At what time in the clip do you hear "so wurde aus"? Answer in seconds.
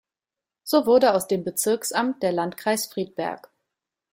0.63-1.27